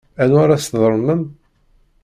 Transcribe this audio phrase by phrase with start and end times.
[0.21, 1.21] Anwa ara tesḍelmem?